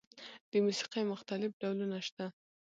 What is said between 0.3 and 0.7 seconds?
د